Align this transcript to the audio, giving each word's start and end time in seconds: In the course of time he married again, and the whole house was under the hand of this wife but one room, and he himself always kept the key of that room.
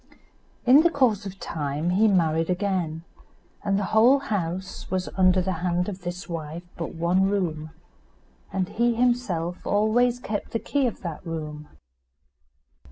In 0.65 0.81
the 0.81 0.89
course 0.89 1.27
of 1.27 1.39
time 1.39 1.91
he 1.91 2.07
married 2.07 2.49
again, 2.49 3.03
and 3.63 3.77
the 3.77 3.83
whole 3.93 4.17
house 4.17 4.89
was 4.89 5.09
under 5.15 5.43
the 5.43 5.51
hand 5.61 5.87
of 5.87 6.01
this 6.01 6.27
wife 6.27 6.63
but 6.75 6.95
one 6.95 7.29
room, 7.29 7.69
and 8.51 8.67
he 8.67 8.95
himself 8.95 9.57
always 9.63 10.19
kept 10.19 10.53
the 10.53 10.59
key 10.59 10.87
of 10.87 11.01
that 11.01 11.23
room. 11.23 11.67